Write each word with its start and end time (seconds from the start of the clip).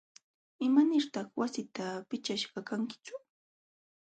¿Imanirtaq 0.67 1.27
wasita 1.39 1.85
pichashqa 2.09 2.59
kankitsu? 2.67 3.13